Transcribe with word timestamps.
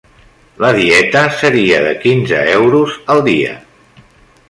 La 0.63 0.71
dieta 0.77 1.21
seria 1.43 1.83
de 1.89 1.93
quinze 2.07 2.43
euros 2.57 2.97
al 3.17 3.25
dia. 3.33 3.53